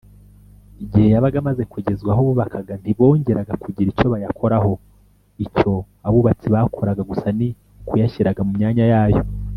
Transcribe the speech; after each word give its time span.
igihe 0.83 1.07
yabaga 1.13 1.37
amaze 1.43 1.63
kugezwa 1.73 2.09
aho 2.13 2.21
bubakaga, 2.27 2.73
ntibongeraga 2.81 3.53
kugira 3.63 3.87
icyo 3.93 4.07
bayakoraho; 4.13 4.71
icyo 5.45 5.73
abubatsi 6.07 6.47
bakoraga 6.53 7.01
gusa 7.11 7.27
ni 7.37 7.47
ukuyashyiraga 7.81 8.41
mu 8.49 8.53
myanya 8.59 8.85
yayo 8.93 9.21